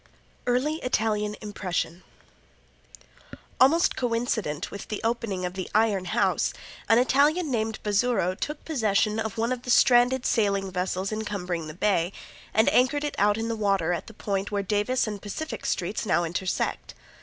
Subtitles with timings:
[0.47, 2.01] Early Italian Impression
[3.59, 6.53] Almost coincident with the opening of the Iron House
[6.89, 11.75] an Italian named Bazzuro took possession of one of the stranded sailing vessels encumbering the
[11.75, 12.11] Bay,
[12.51, 16.03] and anchored it out in the water at the point where Davis and Pacific streets
[16.03, 16.95] now intersect.